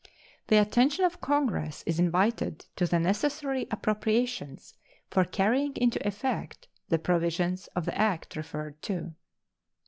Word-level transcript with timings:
The 0.47 0.57
attention 0.57 1.05
of 1.05 1.21
Congress 1.21 1.83
is 1.85 1.99
invited 1.99 2.65
to 2.75 2.87
the 2.87 2.97
necessary 2.97 3.67
appropriations 3.69 4.73
for 5.11 5.23
carrying 5.23 5.75
into 5.75 6.03
effect 6.07 6.67
the 6.89 6.97
provisions 6.97 7.67
of 7.75 7.85
the 7.85 7.95
act 7.95 8.35
referred 8.35 8.81
to. 8.81 9.13